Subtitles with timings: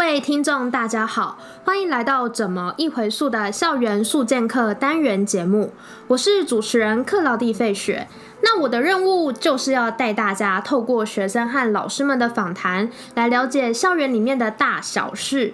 [0.00, 5.74] 各位听众，大家好，欢迎来到《怎么一回溯》的校园速见课单元节目。
[6.08, 8.08] 我是主持人克劳蒂费雪。
[8.42, 15.52] 那我的任务就是要带大家透过学生和老师们的访谈，来了解校园里面的大小事。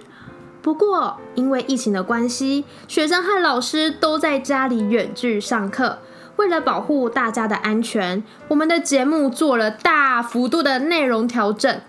[0.61, 5.99] 不过，因为疫情的关系，学生和老师都在家里远距上课。
[6.37, 11.81] 为了保护大家的安全，我们的节目做了大幅度的内容调整。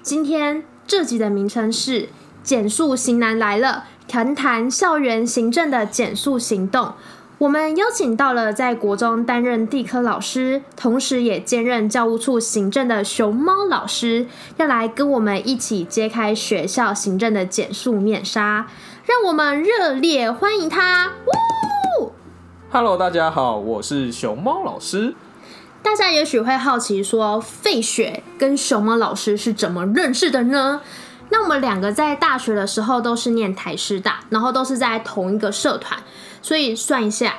[0.00, 2.00] 今天这集的名称是
[2.42, 6.94] 《减速型男来了》，谈谈校园行政的减速行动。
[7.36, 18.66] 我们邀请到了在国中担任地科老师，同时也兼任教务处行政的熊猫老师，要来跟我们一起揭开学校行政的减速面纱。
[19.04, 21.12] 让我们热烈欢迎他
[22.70, 25.14] ！Hello，大家好，我是熊猫老师。
[25.88, 30.82] 大家也许会好奇说，费雪跟熊猫老师是怎么认识的呢？
[31.30, 35.98] 那我们两个在大学的时候都是念台师大，然后都是在同一个社团，
[36.42, 37.36] 所以算一下，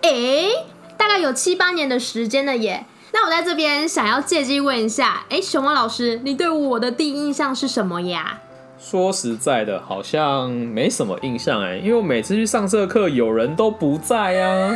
[0.00, 0.48] 诶，
[0.96, 2.86] 大概有七八年的时间了耶。
[3.12, 8.40] 那我在这边想要借机问一下，诶，熊猫老师，你对我的第一印象是什么呀？
[8.80, 14.74] 说实在的，好像没什么印象哎，因为我每次去上社课，有人都不在啊。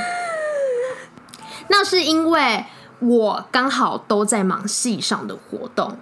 [1.71, 2.65] 那是因为
[3.01, 5.97] 我刚好都在忙戏上的活动。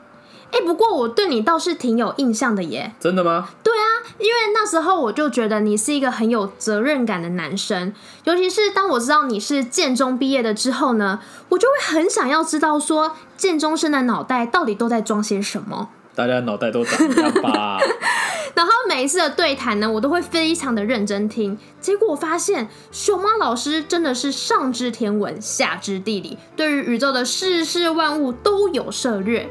[0.53, 2.95] 哎、不过我对你倒是挺有印象的耶。
[2.99, 3.49] 真的吗？
[3.63, 3.85] 对啊，
[4.19, 7.93] 因为那时候我就觉得你是一个很有责任感的男生，
[8.25, 15.91] 尤其是当我知道你是建中毕业的之后呢，我就会很想要知道说建中生的脑袋到底都在装些什么。
[16.15, 17.79] 大家脑袋都长一样吧？
[18.57, 21.57] 然后每一次的对谈呢，我都会非常的认真听。
[21.79, 29.47] 结果发现熊猫老师真的是上知天文，下知地理，对于宇宙的世事万物都有涉略。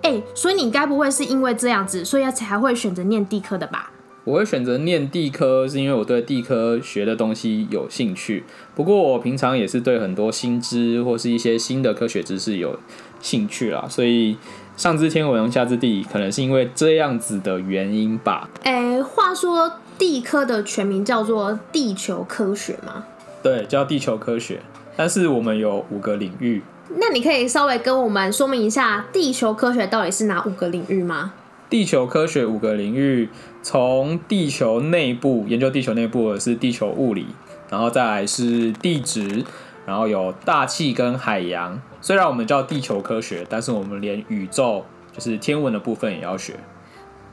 [0.00, 3.92] 哎，所以你该不会是因为这样子，所以才会选择念地科的吧？
[4.24, 8.44] 我会选择念地科，是因为我对地科学的东西有兴趣。
[8.74, 12.78] 不过我平常也是对很多新知或是一些新的科学知识有
[13.20, 14.36] 兴趣啦，所以
[14.78, 18.48] 上知天文，下知地理，可能是因为这样子的原因吧。
[18.62, 23.04] 哎，话说地科的全名叫做地球科学吗？
[23.42, 24.60] 对，叫地球科学，
[24.96, 26.62] 但是我们有五个领域。
[26.90, 31.32] 那你可以稍微跟我们说明一下地球科学到底是哪五个领域吗？
[31.68, 33.28] 地球科学五个领域，
[33.64, 37.26] 从地球内部研究地球内部的是地球物理，
[37.68, 39.44] 然后再来是地质，
[39.88, 41.80] 然后有大气跟海洋。
[42.02, 44.84] 虽然我们叫地球科学，但是我们连宇宙
[45.14, 46.60] 就是天文的部分也要学。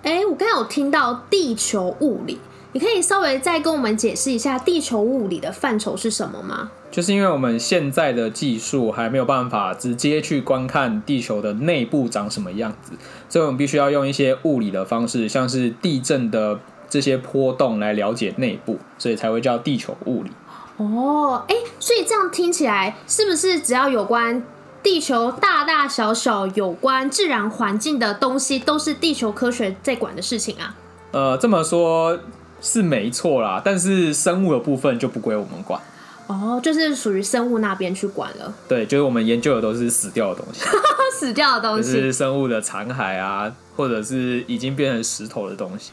[0.03, 2.39] 哎，我刚才有听到地球物理，
[2.71, 6.71] 你可以稍微再跟我们解释一下地球物理的范畴是什么吗？
[6.89, 12.93] 就是因为我们现在的技术还没有办法直接去观看地球的内部长什么样子，
[13.27, 16.57] 所以我们必须要用一些物理的方式，像是地震的
[16.89, 20.31] 这些波动来了解内部，所以才会叫地球物理。
[20.77, 24.43] 哦，哎，所以这样听起来是不是只要有关
[24.83, 30.75] 地球大大小小有关自然环境的东西，都是地球科学在管的事情啊？
[31.11, 32.19] 呃，这么说
[32.61, 35.79] 是没错啦，但是生物的部分就不归我们管。
[36.27, 40.65] 哦，就是属于生物那边去管了，对，就是我们研究的都是死掉的东西，
[41.17, 41.93] 死掉的东西。
[41.93, 45.91] 就是生物的残骸啊，或者是已经变成石头的东西。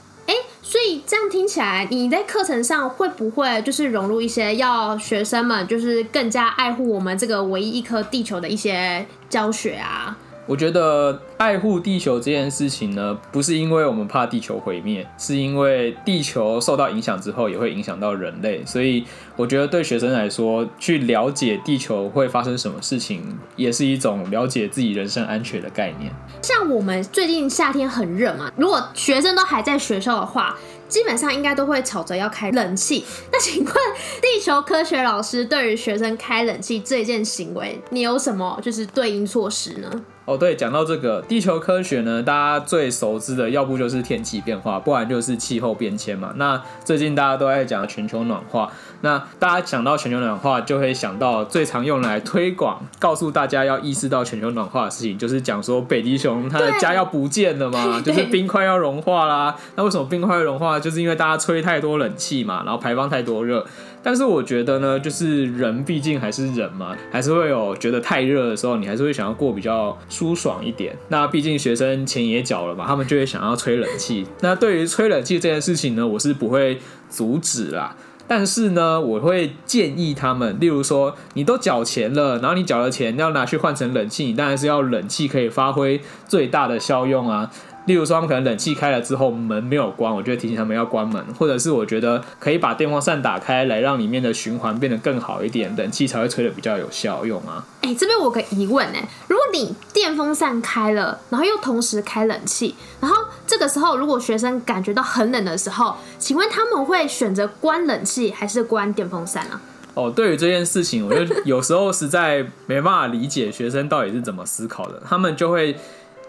[0.72, 10.16] 所以这样听起来，你在课程上会不会就是融入一些要学生们就是更加爱护我们这个唯一一颗地球的一些教学啊？
[10.46, 18.64] 我觉得爱护地球这件事情呢，不是因为我们怕地球毁灭，是因为地球受到影响之后，也会影响到人类。
[18.66, 19.04] 所以
[19.36, 26.12] 我觉得对学生来说，去了解地球会发生什么事情，也是一种了解自己人身安全的概念。
[26.42, 30.58] 像我们最近夏天很热嘛，如果学生都还在学校的话，
[30.88, 33.04] 基本上应该都会吵着要开冷气。
[33.32, 33.74] 那请问
[34.20, 39.88] 地球科学老师对于学生开冷气这件行为，你有什么就是对应措施呢？
[40.24, 46.32] 哦，对，讲到这个地球科学呢，大家最熟知的，要不就是天气变化，不然就是气候变迁嘛。
[46.36, 48.70] 那最近大家都在讲全球暖化，
[49.00, 59.56] 那大家想到全球暖化，就会想到最常用来推广，告诉大家要意识到全球暖化的事情，就是讲说北极熊它的家要不见了嘛， 就是冰块要融化啦。
[59.74, 60.78] 那为什么冰块会融化？
[60.78, 63.66] 就是因为大家吹太多冷气嘛，然后排放太多热。
[64.02, 70.96] 但是我觉得呢，就是人毕竟还是人嘛，还是会有觉得太热的时候，你还是会想要过比较舒爽一点。
[71.08, 74.26] 那毕竟学生钱也缴了嘛，他们就会想要吹冷气。
[74.40, 76.78] 那对于吹冷气这件事情呢，我是不会
[77.08, 77.94] 阻止啦。
[78.28, 87.50] 但是呢，我会建议他们，例如说，你都缴钱了，然后你缴了钱要拿去换成冷气，你当然是要冷气可以发挥最大的效用啊。
[87.86, 97.64] 例如说，他们可能冷气开了之后门没有关，我就会提醒他们要关门，或者是我觉得可以把电风扇打开来，让里面的循环变得更好一点，冷气才会吹得比较有效用啊。
[97.82, 109.60] 哎、这边我有个疑问哎、如果你电风扇开了，然后又同时开冷气，然后这个时候如果学生感觉到很冷的时候，请问他们会选择关冷气还是关电风扇啊？
[109.94, 115.02] 哦，对于这件事情，我就有时候实在没办法理解学生到底是怎么思考的。
[115.06, 115.76] 他们就会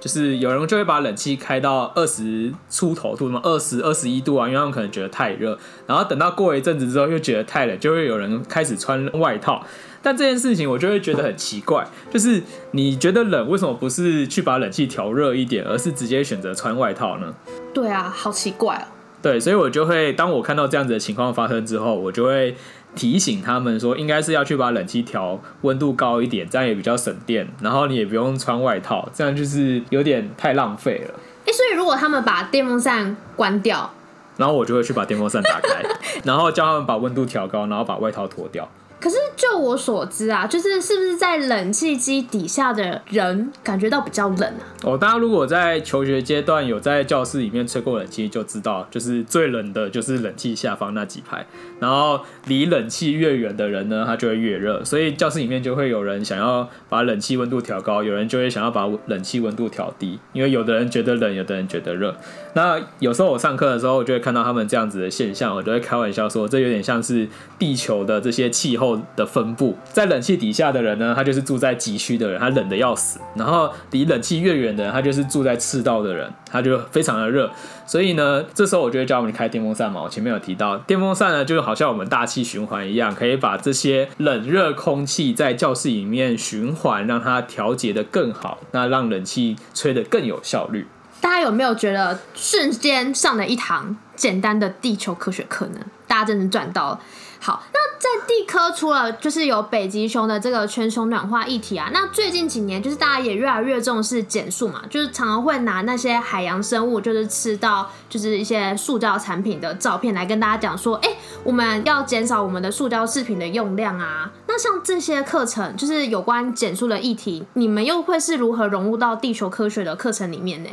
[0.03, 5.57] 就是有人就会把冷气开到二十出头度，什么二十二十一度啊，因为他们可能觉得太热。
[5.87, 9.65] 然后等到过一阵子之后又觉得太冷，就会有人开始穿外套。
[10.01, 17.33] 但这件事情我就会觉得很奇怪，就是你觉得冷，为什么不是去把冷气调热一点，而是直接选择穿外套呢？
[17.73, 18.85] 对啊，好奇怪哦。
[19.21, 22.53] 对，所以我就会当我看到这样子的情况发生之后，我就会
[22.95, 31.19] 提醒他们说，应该是要去把冷气调温度高一点，这样也比较省电，然后你也不用穿外套，这样就是有点太浪费了。
[31.45, 33.91] 哎、所以如果他们把电风扇关掉，
[34.37, 35.83] 然后我就会去把电风扇打开，
[36.23, 38.69] 然后叫他们把温度调高，然后把外套脱掉。
[39.03, 44.63] 可是就我所知啊，就是是不是在冷气机底下的人感觉到比较冷啊？
[44.85, 51.45] 哦，大家如果在求学阶段有在教室里面吹过冷气，就知道，就是最冷的就是冷气下方那几排，
[51.81, 62.15] 然后离冷气越远的人呢，他就会越热，所以教室里面就会有人想要把冷气温度调高，有人就会想要把冷气温度调低，因为有的人觉得冷，有的人觉得热。
[62.53, 67.27] 那有时候我上课的时候，我就会看到他们这样子的现象，我就会开玩笑说，这有点像是
[67.57, 77.49] 地球的这些气候的分布，在冷气底下的人呢，他就是住在极区的人，他冷的要死；然后离冷气越远的人，他就是住在赤道的人，他就非常的热。
[77.85, 80.01] 所以呢，这时候我就会教我们开电风扇嘛。
[80.03, 90.87] 我前面有提到，电风扇呢，就好像我们大气循环一样，可以把这些冷热空气在教室里面循环，让它调节的更好，那让冷气吹得更有效率。
[91.23, 95.79] 大家有没有觉得瞬间上了一堂简单的地球科学课呢？
[96.05, 96.99] 大家真的赚到了。
[97.39, 111.09] 好，那在地科除了就是有北极熊的这个全球暖化议题啊，那最近几年就是大家也越来越重视减速嘛，就是常常会拿那些海洋生物就是吃到就是一些塑胶产品的照片来跟大家讲说，哎、
[111.45, 114.29] 我们要减少我们的塑胶制品的用量啊。
[114.47, 120.69] 那像这些课程，就是有关减速的议题，你们又会是如何融入到地球科学的课程里面呢？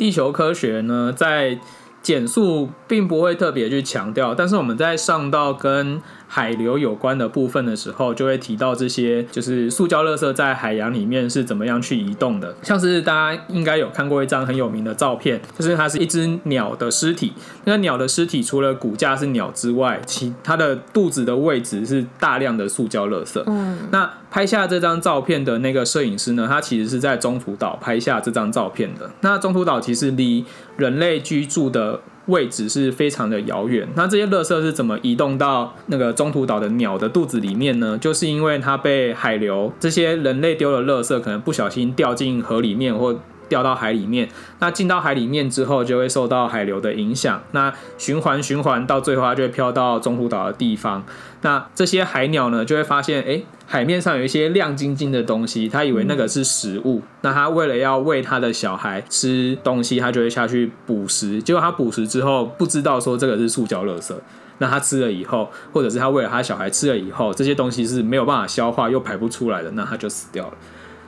[0.00, 1.58] 地球科学呢，在
[2.00, 6.00] 减速并不会特别去强调，但是我们在上到跟
[6.32, 12.54] 海流有关的部分的时候，就会提到这些，就是塑胶垃圾在海洋里面是怎么样去移动的。
[12.62, 17.32] 像是大家应该有看过一张很有名的照片，就是它是一只鸟的尸体。
[17.64, 23.42] 那个鸟的尸体除了骨架是鸟之外，其它的肚子的位置是大量的塑胶垃圾。
[23.46, 29.10] 嗯，那拍下这张照片的那个摄影师呢，他其实是在中途岛拍下这张照片的。
[29.22, 30.44] 那中途岛其实离
[30.76, 33.88] 人类居住的位置是非常的遥远。
[33.94, 37.98] 那这些垃圾是怎么移动到那个中途岛的鸟的肚子里面呢？
[37.98, 43.18] 就是因为它被海流这些人类丢了垃圾可能不小心掉进河里面或。
[43.50, 44.26] 掉到海里面，
[44.60, 47.42] 那进到海里面之后，就会受到海流的影响。
[47.52, 51.04] 那循环循环到最后，它就会飘到中途岛的地方。
[51.42, 57.02] 那这些海鸟呢，就会发现，哎、海面上有一些亮晶晶的东西，它以为那个是食物。
[57.22, 61.42] 那它为了要喂它的小孩吃东西，它就会下去捕食。
[61.42, 64.14] 结果它捕食之后，不知道说这个是塑胶垃圾。
[64.62, 70.52] 那他吃了以后，或者是他为了他小孩吃了以后，这些东西是没有办法消化又排不出来的，那他就死掉了。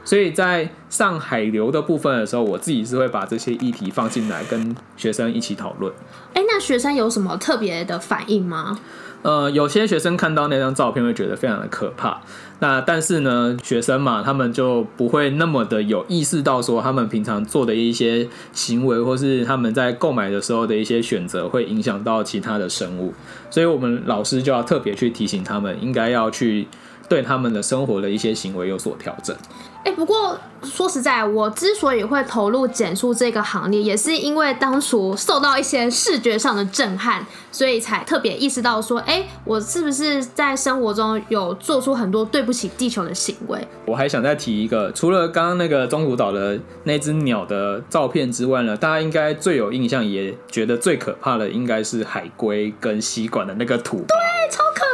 [0.04, 5.92] 所以在上海流的部分的时候，我自己是会把这些议题放进来，跟学生一起讨论。
[6.34, 8.78] 哎、那学生有什么特别的反应吗？
[9.22, 12.20] 呃，有些学生看到那张照片会觉得非常的可怕。
[12.58, 23.14] 那但是呢，学生嘛，他们就不会那么的有意识到说，他们平常做的一些行为，或是他们在购买的时候的一些选择，会影响到其他的生物。
[23.48, 26.66] 所以我们老师就要特别去提醒他们，应该要去
[27.08, 29.36] 对他们的生活的一些行为有所调整。
[29.84, 43.58] 哎、不过说实在，我之所以会投入减速这个行列，也是因为当初受到一些视觉上的震撼，所以才特别意识到说，哎、我是不是在生活中有做出很多对不起地球的行为？
[43.84, 53.96] 我还想再提一个，除了刚刚那个中途岛的那只鸟的照片之外呢，大家应该最有印象，也觉得最可怕的，应该是海龟跟吸管的那个图。
[53.96, 54.16] 对。
[54.50, 54.91] 超可！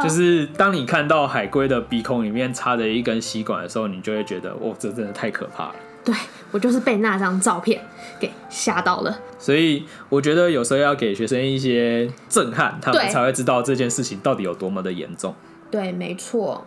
[0.00, 5.74] 就是当你看到海龟的鼻孔里面插着一根吸管的时候，你就会觉得，哦，这真的太可怕了。
[6.04, 6.14] 对
[6.50, 7.80] 我就是被那张照片
[8.18, 9.18] 给吓到了。
[9.38, 15.34] 所以我觉得有时候要给学生一些震撼，他们才会知道这件事情到底有多么的严重。
[15.70, 16.64] 对，没错。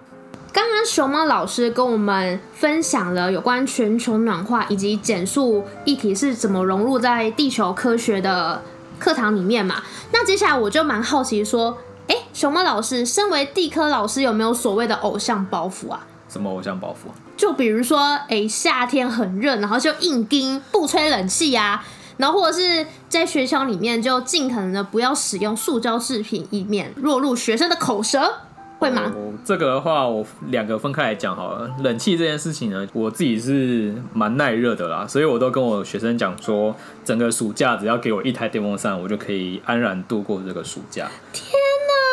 [0.54, 8.64] 刚刚熊猫老师跟我们分享了有关全球暖化以及减速议题是怎么融入在地球科学的
[8.98, 9.84] 课堂里面嘛。
[10.14, 11.95] 那接下来我就蛮好奇说，哎，
[12.36, 16.06] 熊猫老师身为地科老师，有没有所谓的偶像包袱啊？
[16.28, 17.08] 什么偶像包袱？
[17.38, 21.82] 就比如说，哎，夏天很热，然后就硬盯不吹冷气呀，
[22.18, 28.30] 然后或者是在学校里面就尽可能的不要使用塑胶制品，以免落入学生的口舌。
[28.78, 29.14] 会吗？
[29.46, 31.72] 这个的话，我两个分开来讲好了。
[31.82, 36.76] 冷气这件事情呢，我自己是蛮耐热的啦，所以我都跟我学生讲说，
[37.06, 41.10] 整个暑假只要给我一台电风扇，我就可以安然度过这个暑假。
[41.32, 42.05] 天哪，真的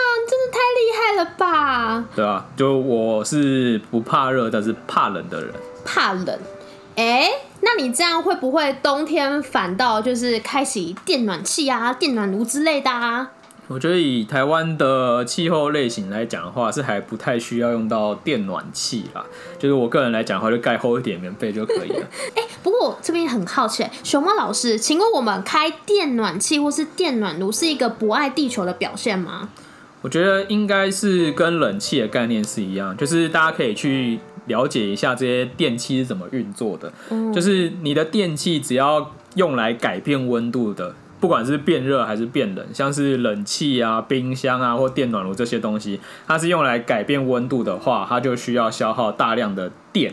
[0.52, 2.04] 太厉害了吧？
[2.14, 5.52] 对啊，就我是不怕热，但是怕冷的人。
[5.84, 6.38] 怕冷？
[6.94, 7.26] 哎，
[7.62, 13.30] 那你这样会不会冬天反倒就是开启电暖气啊、电暖炉之类的啊？
[13.68, 19.24] 我觉得以台湾的气候类型来讲的话，是还不太需要用到电暖气啦。
[19.58, 22.06] 就是我个人来讲的话，就盖厚一点棉被就可以了。
[22.36, 29.48] 哎，不过我这边很好奇，熊猫老师，请问我们开电暖气或是电暖炉是一个不爱地球的表现吗？
[30.02, 36.92] 我觉得应该是跟冷气的概念是一样，就是大家可以去了解一下这些电器是怎么运作的。
[37.10, 40.94] 嗯，就是你的电器只要用来改变温度的。
[41.20, 50.12] 不管是变热还是变冷，像是冷气啊、冰箱啊或电暖炉这些东西，它是用来改变温度的话，它就需要消耗大量的电。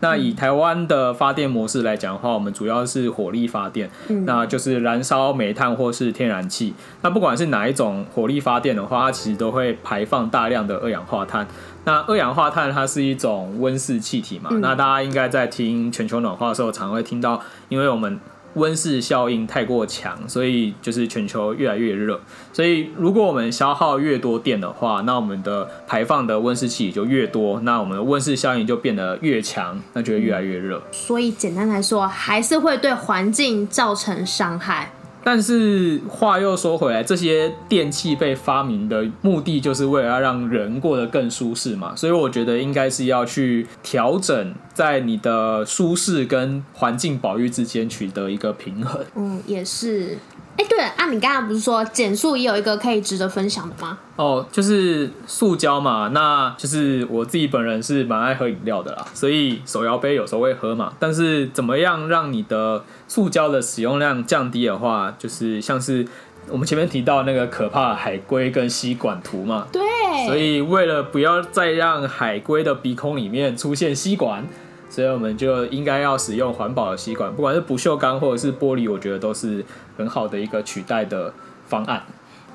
[0.00, 3.90] 那以台湾的发电模式来讲的话，我们主要是火力发电，
[4.26, 6.74] 那就是燃烧煤炭或是天然气。
[7.02, 11.46] 那不管是哪一种火力发电的话，它其实都会排放大量的二氧化碳。
[11.84, 14.50] 那二氧化碳它是一种温室气体嘛？
[14.60, 18.18] 那大家应该在听全球暖化的时候，常会听到，因为我们。
[18.54, 22.20] 温室效应太过强，所以就是全球越来越热。
[22.52, 30.82] 所以如果我们消耗越多电的话，那我们的排放的温室气体就越多，那我们的温室效应就变得越强，那就会越来越热。
[30.90, 34.92] 所以简单来说，还是会对环境造成伤害。
[35.24, 49.04] 但是话又说回来，这些电器被发明的目的就是为了要让人过得更舒适嘛，所以我觉得应该是要去调整在你的舒适跟环境保育之间取得一个平衡。
[49.14, 50.16] 嗯，也是。
[50.58, 53.96] 哎，对了，啊，你刚刚不是说减速也有一个可以值得分享的吗？
[54.16, 60.92] 哦，就是塑胶嘛，那就是我自己本人是蛮爱喝饮料的啦，所以手摇杯有时候会喝嘛。
[60.98, 66.04] 但是怎么样让你的塑胶的使用量降低的话，就是像是
[66.48, 69.68] 我们前面提到那个可怕海龟跟吸管图嘛。
[69.72, 69.80] 对。
[70.26, 74.44] 所以为了不要再让海龟的鼻孔里面出现吸管。
[74.90, 79.64] 所以我们就应该要使用环保的吸管，不管是不锈钢或者是玻璃，我觉得都是
[79.96, 81.32] 很好的一个取代的
[81.66, 82.02] 方案。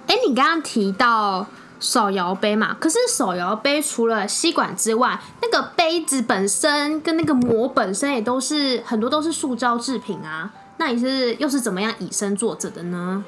[0.07, 1.45] 哎，你刚刚提到
[1.79, 2.75] 手摇杯嘛？
[2.79, 10.51] 可是手摇杯除了吸管之外，那个杯子本身跟那个膜本身也都是很多都是塑胶制品啊。
[10.77, 13.23] 那你是又是怎么样以身作则的呢？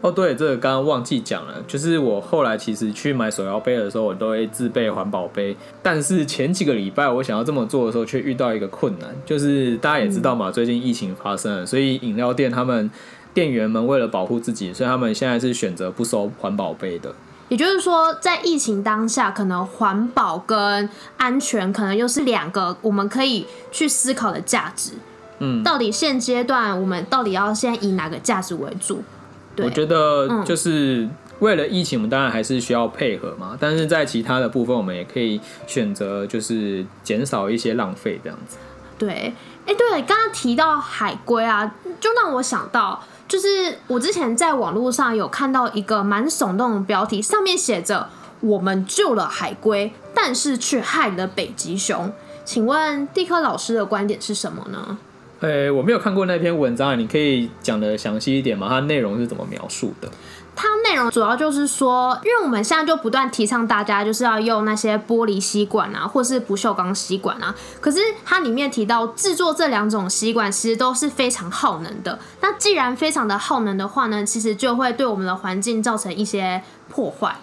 [0.00, 5.56] 哦，对，这个刚刚忘记讲了，就是我后来其实去买手摇杯的时候，我都会自备环保杯。
[5.82, 12.88] 但是前几个礼拜我想要这么做的时候，却遇到一个困难，就是大家也知道嘛，最近疫情发生了，所以饮料店他们
[13.34, 17.12] 店员们为了保护自己，所以他们现在是选择不收环保杯的。
[17.48, 24.92] 也就是说，在疫情当下，可能环保跟安全可能又是两个我们可以去思考的价值。
[25.40, 29.02] 嗯，到底现阶段我们到底要先以哪个价值为主？
[29.64, 31.08] 我觉得就是
[31.40, 33.56] 为了疫情，我们当然还是需要配合嘛。
[33.58, 38.56] 但是在其他的部分，我们也可以选择就是减少一些浪费这样子。
[38.98, 39.32] 对，
[39.66, 48.08] 哎，对，刚刚提到海龟啊，就让我想到，就是我之前在网络上有看到一个蛮耸动的标题，上面写着
[48.40, 52.12] “我们救了海龟，但是却害了北极熊”。
[52.44, 54.98] 请问地科老师的观点是什么呢？
[55.40, 58.66] 呃，我没有看过那篇文章，你可以讲的详细一点吗？
[58.68, 60.08] 它内容是怎么描述的？
[60.56, 67.54] 它内容主要就是说，因为我们现在就不断提倡大家就是要用那些玻璃吸管啊，或是不锈钢吸管啊。
[67.80, 72.18] 可是它里面提到制作这两种吸管其实都是非常耗能的。
[72.40, 77.36] 那既然非常的耗能的话呢，其实就会对我们的环境造成一些破坏。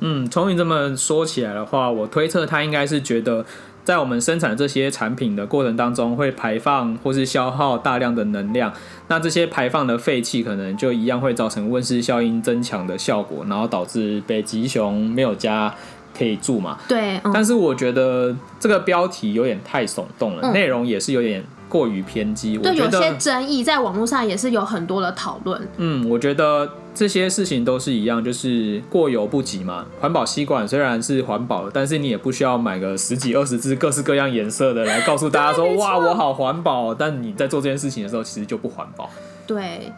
[0.00, 3.44] 嗯，从你这么说起来的话，我推测他应该是觉得。
[3.84, 8.72] 在我们生产这些产品的过程当中，会排放或是消耗大量的能量，
[9.08, 15.74] 那这些排放的废气可能就一样会造成温室效应增强的效果，然后导致北极熊没有家
[16.16, 16.78] 可以住嘛？
[16.86, 17.20] 对。
[17.34, 22.56] 但是我觉得这个标题有点太耸动了，内容也是有点过于偏激。
[22.58, 25.68] 我对，觉有些得，争议在网络上也是有很多的讨论。
[25.78, 29.86] 嗯，我觉得这些事情都是一样，就是过犹不及嘛。
[30.00, 36.94] 环保吸管虽然是环保，但是你也不需要买个十几二十支各式各样颜色的来告诉大家说哇，我好环保。
[36.94, 39.08] 但你在做这件事情的时候，其实就不环保。
[39.46, 39.90] 对，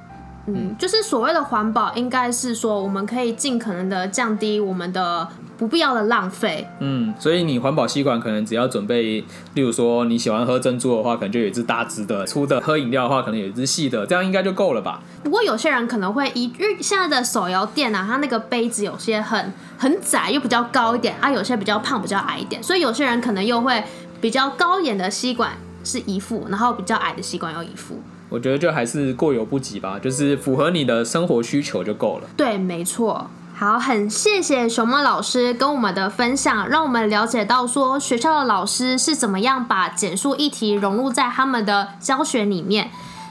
[0.46, 6.66] 嗯，就是所谓的环保，应该是说我们可以尽可能的降低我们的不必要的浪费。
[6.80, 15.00] 嗯，所以你环保吸管可能只要准备，例如说你喜欢喝珍珠的话，可能就有一支大支的；粗的喝饮料的话，可能有一支细的，这样应该就够了吧？
[15.22, 23.82] 不过有些人可能会一，因为现在的手摇店啊，它那个杯子有些很很窄，又比较高一点啊，有些比较胖，比较矮一点，所以有些人可能又会
[24.20, 28.00] 比较高一点的吸管是一副，然后比较矮的吸管要一副。
[28.30, 32.28] 我觉得就还是过犹不及吧，就是符合你的生活需求就够了。
[32.36, 33.30] 对，没错。
[33.56, 42.90] 好，很谢谢熊猫老师跟我们的分享，让我们了解到说学校的老师是怎么样把减速议题融入在他们的教学里面。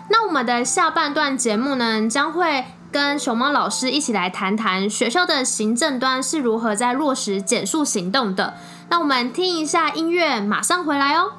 [0.10, 8.53] 那我们的下半段节目呢，将会跟熊猫老师一起来谈谈学校的行政端是如何在落实减速行动的。
[8.89, 11.34] 那我们听一下音乐，马上回来哦。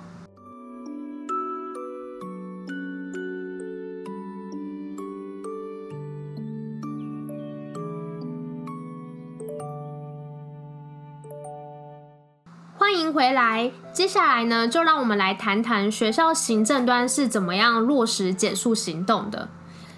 [13.05, 13.71] 迎回来。
[13.93, 19.49] 接下来呢，就让我们来谈谈学校行政端是怎么样落实减速行动的。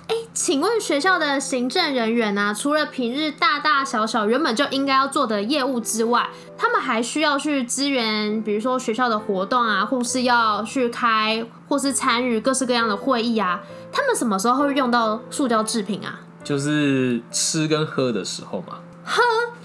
[0.08, 13.60] 哎，请问学校的行政人员啊，除了平日大大小小原本就应该要做的业务之外，他们还需要去支援，比如说学校的活动啊，或是要去开或是参与各式各样的会议啊。
[13.90, 16.20] 他们什么时候会用到塑胶制品啊？
[16.44, 18.78] 就是吃跟喝的时候嘛，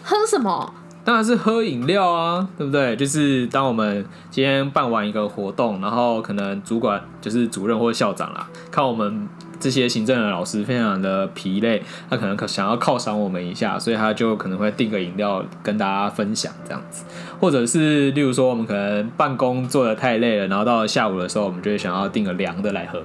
[0.04, 0.74] 喝什么？
[1.12, 2.96] 当然是喝饮料啊，对不对？
[2.96, 9.28] 就是当我们今天办完一个活动，然后可能主管就是主任或校长啦，看我们
[9.60, 17.04] 这些行政的老师非常的疲累，他可能可想要犒赏我们一下，所以他就可能会订个饮料跟大家分享这样子，
[17.42, 23.04] 或者是例如说我们可能办公做的太累了，然后到了下午的时候，我们就会想要订个凉的来喝。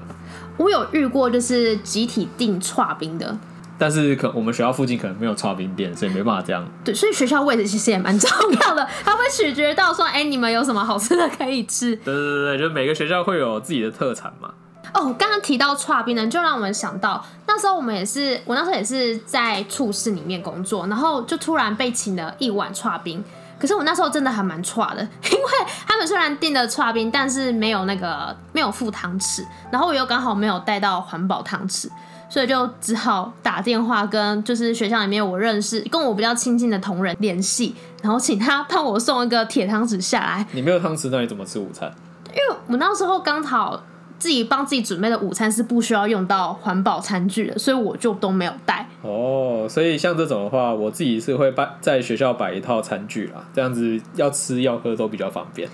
[0.59, 3.37] 我有遇过，就是集体订串冰的。
[3.78, 6.66] 但是可我们学校附近可能没有刨冰店，所以没办法这样。
[6.84, 11.94] 对，所以学校位置其实也蛮重要的， 它会取决到说，哎、你们有什么好吃的可以吃。
[11.96, 14.50] 对对对，就每个学校会有自己的特产嘛。
[14.94, 23.22] 哦，刚刚提到串冰呢，就让我们想到那时候我们也是，我那时候也是在处室里面工作，然后就突然被请了一碗串冰。
[23.58, 25.50] 可是我那时候真的还蛮差的，因为
[25.86, 31.88] 他们虽然订了串冰，但是没有那个没有附汤匙，然后我又刚好没有带到环保汤匙，
[32.28, 41.90] 所以就只好打电话跟就是学校里面我认识跟我比较亲近的同仁联系，然后请他帮我送一个铁汤匙下来，你没有汤匙，那你怎么吃午餐？
[42.30, 43.82] 因为我那时候刚好
[44.18, 48.88] 自己帮自己准备的午餐是不需要用到环保餐具的，所以我就都没有带。
[49.02, 55.68] 哦，所以像这种的话，我自己是会摆在学校摆一套餐具啦，这样子要吃要喝都比较方便。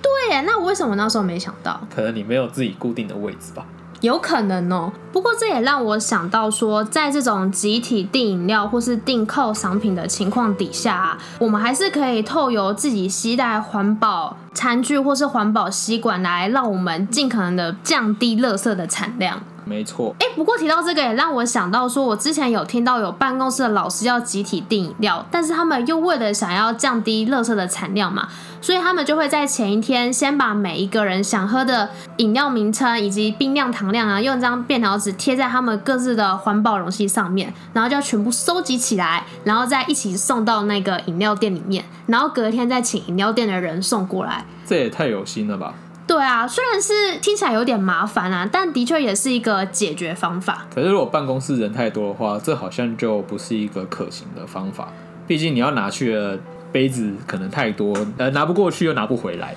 [0.00, 1.80] 对耶，那我为什么那时候没想到？
[1.94, 3.66] 可能你没有自己固定的位置吧。
[4.06, 19.42] 有可能哦、不过这也让我想到说，在这种集体订饮料或是订购商品的情况底下、我们还是可以透由自己携带环保餐具或是环保吸管来，让我们尽可能的降低垃圾的产量。
[19.68, 28.28] 没错，哎、不过提到这个也让我想到，说我之前有听到有办公室的老师要集体订饮料，但是他们又为了想要降低垃圾的产量嘛，
[28.60, 44.44] 所以他们就会在前一天先把每一个人想喝的饮料名称以及冰量、糖量啊，用一张便条纸贴在他们各自的环保容器上面，然后就要全部收集起来，然后再一起送到那个饮料店里面，然后隔天再请饮料店的人送过来。
[44.64, 45.74] 这也太有心了吧？
[46.06, 50.64] 对啊，虽然是听起来有点麻烦啊，但的确也是一个解决方法。
[50.72, 54.92] 可是如果办公室人太多的话，这好像就不是一个可行的方法。
[55.26, 56.38] 毕竟你要拿去的
[56.70, 59.56] 杯子可能太多，呃，拿不过去又拿不回来，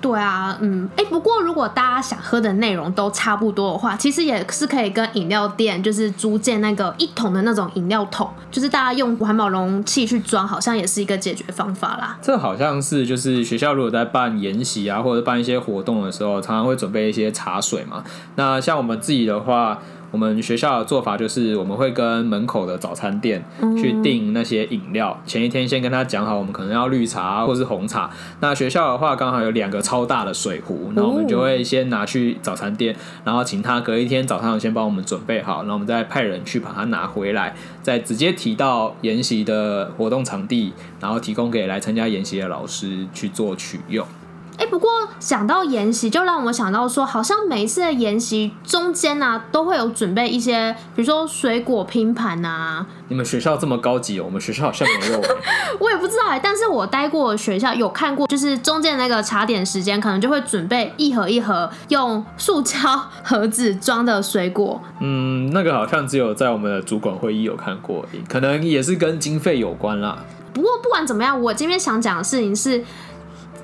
[0.00, 12.18] 对啊，嗯，哎，不过如果大家想喝的内容都差不多的话，其实也是可以跟饮料店就是租借那个一桶的那种饮料桶，就是大家用环保容器去装，好像也是一个解决方法啦。
[12.22, 18.02] 这好像是就是学校如果在办研习啊，或者办一些活动的时候，常常会准备一些茶水嘛。
[18.36, 19.78] 那像我们自己的话，
[20.10, 23.44] 我们学校的做法就是我们会跟门口的早餐店
[23.80, 28.10] 去订那些饮料，前一天先跟他讲好，我们可能要绿茶或是红茶。
[28.40, 32.94] 那学校的话刚好有两个超大的水壶，那我们就会先拿去早餐店，
[33.24, 44.06] 然后请他隔一天早上先帮我们准备好，然后我们再派人去把它拿回来，再直接提到研习的活动场地，然后提供给来参加研习的老师去做取用。
[44.60, 55.28] 哎、不过想到研习，就让我想到说，好像每一次的研习中间呢、都会有准备一些，比如说水果拼盘啊，你们学校这么高级哦，我们学校好像没有欸。
[55.80, 62.78] 我也不知道哎、但是我待过的学校有看过，就是中间那个茶点时间，可能就会准备一盒一盒用塑胶
[63.24, 64.78] 盒子装的水果。
[65.00, 70.18] 嗯，那个好像只有在我们的主管会议有看过，可能也是跟经费有关啦。
[70.52, 72.84] 不过不管怎么样，我今天想讲的事情是，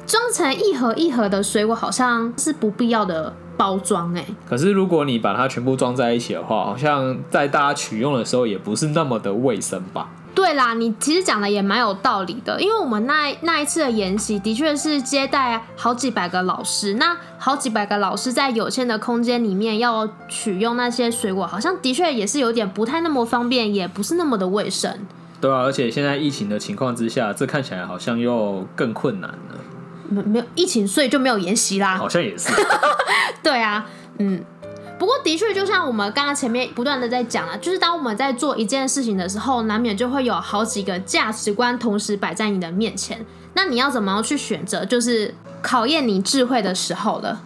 [0.06, 10.08] 装成一盒一盒的水果好像是不必要的包装哎、可是如果你把它全部装在一起的话，好像在大家取用的时候也不是那么的卫生吧？
[10.34, 24.94] 对啦，你其实讲的也蛮有道理的，因为我们那那一次的研习的确是接待好几百个老师，那好几百个老师在有限的空间里面要取用那些水果，好像的确也是有点不太那么方便，也不是那么的卫生。
[25.40, 29.58] 对啊，而且现在疫情的情况之下，这看起来好像又更困难了，
[30.08, 31.96] 没没有疫情，所以就没有研习啦。
[31.96, 32.50] 好像也是。
[33.42, 33.86] 对啊，
[34.18, 34.42] 嗯。
[34.98, 43.22] 不过的确，就像我们刚刚前面不断的在讲啊，就是当我们在做一件事情的时候，难免就会有好几个价值观同时摆在你的面前。
[43.52, 47.42] 那你要怎么样去选择，就是考验你智慧的时候了。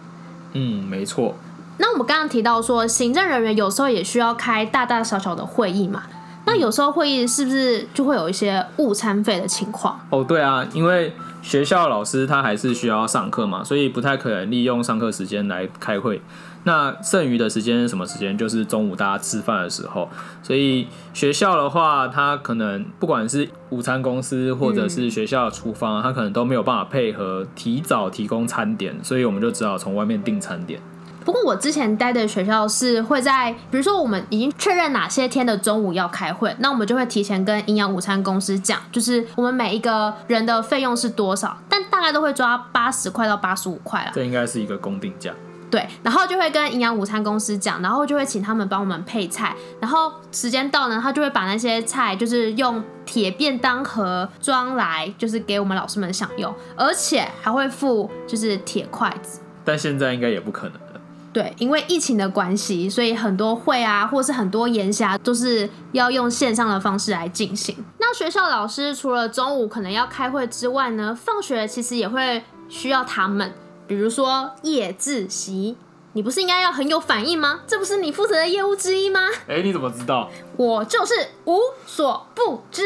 [0.53, 1.35] 嗯，没错。
[1.77, 6.03] 那我们刚刚提到说，行政人员有时候也需要开大大小小的会议嘛。
[6.45, 9.99] 那有时候会议是不是就会有一些误餐费的情况？
[10.09, 16.21] 哦，对啊，因为学校老师他还是需要上课嘛，所以不太可能利用上课时间来开会。
[16.63, 18.37] 那剩余的时间是什么时间？
[18.37, 20.07] 就是中午大家吃饭的时候。
[20.43, 30.79] 所以学校的话，他可能不管是午餐公司或者是学校厨房，他可能都没有办法配合提早提供餐点，所以我们就只好从外面订餐点。
[31.23, 44.11] 不过我之前待的学校是会在，比如说我们已经确认哪些天的中午要开会，那我们就会提前跟营养午餐公司讲，就是我们每一个人的费用是多少，但大概都会抓八十块到八十五块啦。
[44.13, 45.31] 这应该是一个公定价。
[45.69, 59.39] 对，然后就会跟营养午餐公司讲，然后就会请他们帮我们配菜，然后时间到呢，他就会把那些菜就是用铁便当盒装来，就是给我们老师们享用，而且还会附就是铁筷子。
[59.63, 60.90] 但现在应该也不可能了。
[61.33, 67.75] 对，因为疫情的关系，所以很多会啊，或是很多研习啊，都是要用线上的方式来进行。
[67.99, 73.53] 那学校老师除了中午可能要开会之外呢，放学其实也会需要他们，
[73.87, 75.77] 比如说夜自习。
[76.13, 77.61] 你不是应该要很有反应吗？
[77.65, 79.21] 这不是你负责的业务之一吗？
[79.47, 80.29] 哎、你怎么知道？
[80.57, 81.13] 我就是
[81.45, 82.83] 无所不知，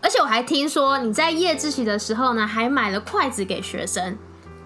[0.00, 4.16] 而且我还听说你在夜自习的时候呢，还买了筷子给学生。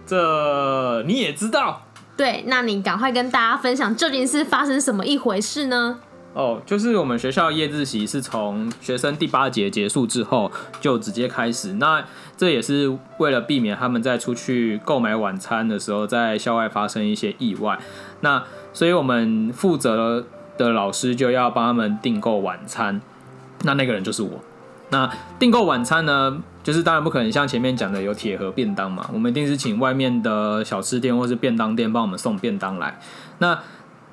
[0.06, 1.80] 这你也知道？
[2.16, 5.98] 对，那你赶快跟大家分享究竟是发生什么一回事呢？
[6.32, 10.50] 哦，就是我们学校夜自习是从学生第八节结束之后
[10.80, 12.04] 就直接开始，那
[12.36, 17.78] 这也是为了避免他们在出去购买晚餐的时候在校外发生一些意外。
[18.20, 20.26] 那所以我们负责
[20.58, 23.00] 的老师就要帮他们订购晚餐，
[23.62, 24.40] 那那个人就是我。
[24.90, 32.98] 那订购晚餐呢，就是当然不可能像前面讲的有铁盒便当嘛，我们一定是请外面的小吃店或是便当店帮我们送便当来。
[33.38, 33.60] 那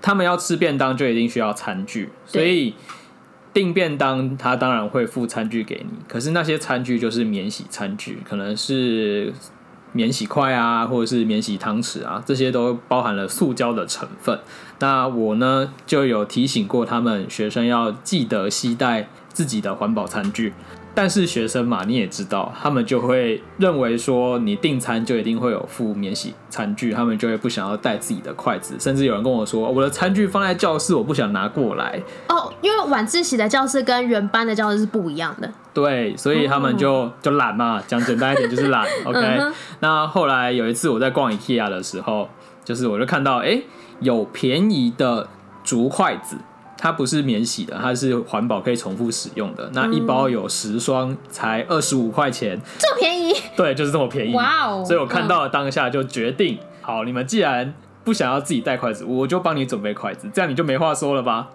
[0.02, 2.76] 他们要吃便当就一定需要餐具，所以
[3.54, 9.32] 订便当他当然会附餐具给你，可是那些餐具就是免洗餐具，可能是
[9.94, 14.40] 免洗筷啊，或者是免洗汤匙啊，这些都包含了塑胶的成分。
[14.80, 20.54] 那我呢就有提醒过他们，学生要记得携带自己的环保餐具。
[20.94, 32.02] 但是学生嘛，你也知道，他们就会认为说你订餐就一定会有附免洗餐具，他们就会不想要带自己的筷子，甚至有人跟我说，我的餐具放在教室，我不想拿过来。
[32.28, 35.50] 哦，因为晚自习的教室跟原班的教室是不一样的。
[35.74, 38.86] 对，所以他们就、就懒嘛，讲简单一点就是懒。
[39.06, 42.28] OK，、嗯那后来有一次我在逛 IKEA 的时候，
[42.66, 43.62] 就是我就看到，哎、
[44.02, 45.30] 有便宜的
[45.64, 46.36] 竹筷子。
[46.82, 49.70] 它不是免洗的，它是环保可以重复使用的。
[49.72, 52.60] 那一包有十双，才二十五块钱。
[52.80, 54.34] 这么便宜，对，就是这么便宜。
[54.34, 57.72] 哇哦所以我看到了当下就决定，好，你们既然
[58.04, 61.50] 不想要自己带筷子，我就帮你准备筷子，这样你就没话说了吧？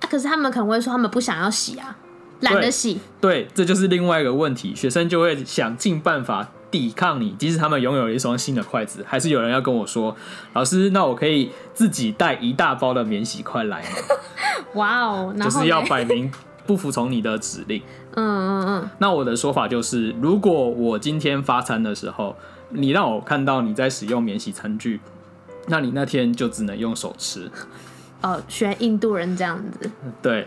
[0.00, 1.96] 啊可是他们可能会说他们不想要洗啊，
[2.40, 2.98] 懒得洗。
[3.20, 10.16] 对，这就是另外一个问题，学生就会想尽办法抵抗你，即使他们拥有一双新的筷子，还是有人要跟我说，
[10.54, 13.88] 老师，那我可以自己带一大包的免洗筷来吗？
[14.74, 16.32] 哇哦，就是要嘞摆明
[16.66, 17.82] 不服从你的指令。
[18.14, 22.34] 嗯嗯嗯，那我的说法就是，如果我今天发餐的时候，
[22.70, 24.98] 你让我看到你在使用免洗餐具，
[25.68, 27.50] 那你那天就只能用手吃。
[28.22, 29.90] 哦，学印度人这样子。
[30.22, 30.46] 对，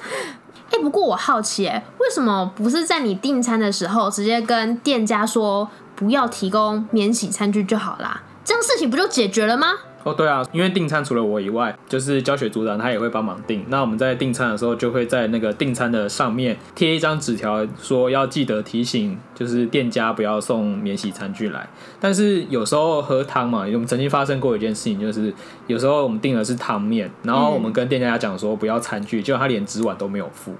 [0.72, 9.74] 哎、不过我好奇，哎，为什么不是在你订餐的时候直接跟店家说不要提供免洗餐具就好啦，这样事情不就解决了吗？
[10.04, 13.64] 哦，对啊，因为订餐除了我以外，就是教学组长他也会帮忙订。
[13.68, 21.68] 那我们在订餐的时候，就会在那个订餐的上面贴一张纸条，说要记得提醒，就是店家不要送免洗餐具来。
[22.00, 25.32] 但是有时候喝汤嘛，我们曾经发生过一件事情，就是
[25.66, 30.54] 有时候我们订的是汤面，然后我们跟店家讲说不要餐具，结果他连纸碗都没有付。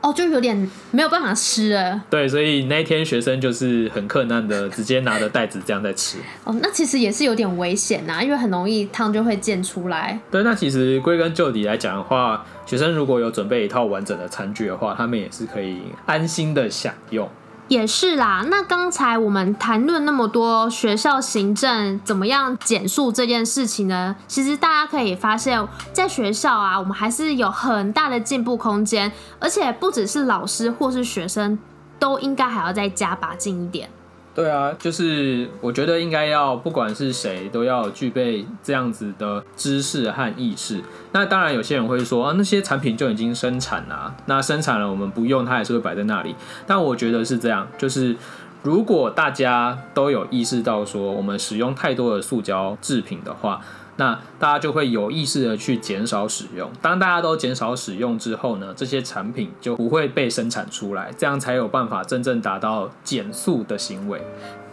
[0.00, 2.00] 哦，就有点没有办法吃了。
[2.08, 6.18] 对，所以那一天学生就是很困难的，直接拿着袋子这样在吃。
[6.44, 10.18] 哦，那其实也是有点危险呐，因为很容易汤就会溅出来。
[10.30, 17.28] 对，那其实归根究底来讲的话，学生如果有准备一套完整的餐具的话，他们也是可以安心的享用。
[17.68, 24.16] 也是啦，那刚才我们谈论那么多学校行政怎么样减速这件事情呢？
[24.26, 31.58] 其实大家可以发现，在学校啊，我们还是有很大的进步空间，而且不只是老师或是学生，
[31.98, 33.90] 都应该还要再加把劲一点。
[34.38, 40.80] 对啊，就是我觉得应该要，不管是谁，都要具备这样子的知识和意识。
[41.10, 46.36] 那当然，有些人会说啊，那些产品就已经生产了，那生产了我们不用，它也是会摆在那里。
[46.68, 48.14] 但我觉得是这样，就是
[48.62, 53.60] 如果大家都有意识到说，我们使用太多的塑胶制品的话。
[53.98, 56.70] 那大家就会有意识的去减少使用。
[56.80, 64.22] 当大家都减少使用之后呢，这些产品就不会被生产出来，这样才有办法真正达到减速的行为。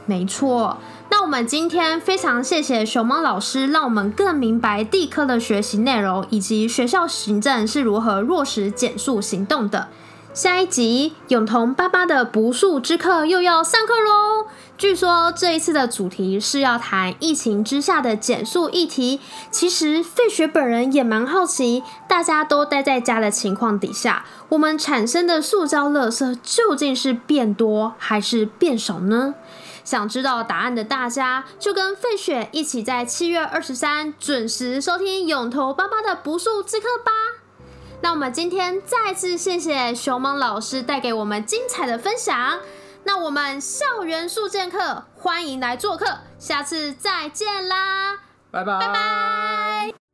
[0.06, 0.78] 没错。
[1.10, 9.88] 那我们今天非常谢谢熊猫老师，让我们更明白地科的学习内容以及学校行政是如何落实减速行动的。
[10.36, 14.48] 下一集永同爸爸的不速之客又要上课喽。
[14.78, 19.22] 据说这一次的主题是要谈疫情之下的减速议题。
[19.50, 29.36] 其实费雪本人也蛮好奇，大家都待在家的情况底下，我们产生的塑胶垃圾究竟是变多还是变少呢？
[29.86, 37.12] 想知道答案的大家，就跟费雪一起在七月二十三准时收听永头爸爸的不速之客吧。
[38.02, 42.60] 那我们今天再次谢谢熊猫老师带给我们精彩的分享。
[43.06, 48.18] 那我们校园速健课欢迎来做客，下次再见啦，
[48.52, 50.05] 拜拜拜拜。